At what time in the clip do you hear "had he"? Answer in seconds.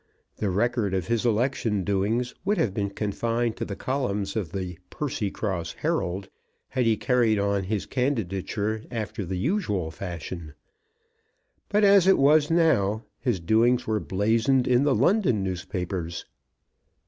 6.69-6.97